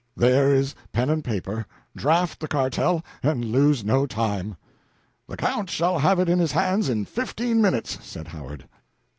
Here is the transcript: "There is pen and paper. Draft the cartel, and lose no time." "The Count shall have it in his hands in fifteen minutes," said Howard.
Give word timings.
"There 0.17 0.51
is 0.51 0.73
pen 0.91 1.11
and 1.11 1.23
paper. 1.23 1.67
Draft 1.95 2.39
the 2.39 2.47
cartel, 2.47 3.05
and 3.21 3.45
lose 3.45 3.85
no 3.85 4.07
time." 4.07 4.57
"The 5.27 5.37
Count 5.37 5.69
shall 5.69 5.99
have 5.99 6.19
it 6.19 6.27
in 6.27 6.39
his 6.39 6.53
hands 6.53 6.89
in 6.89 7.05
fifteen 7.05 7.61
minutes," 7.61 7.99
said 8.03 8.29
Howard. 8.29 8.67